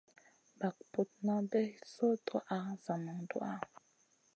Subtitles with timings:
[0.59, 3.65] Bag putna bay soy tuwaʼa zaman duwaʼha.